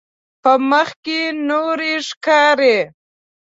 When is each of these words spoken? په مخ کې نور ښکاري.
په 0.41 0.51
مخ 0.69 0.89
کې 1.03 1.19
نور 1.47 1.79
ښکاري. 2.07 2.77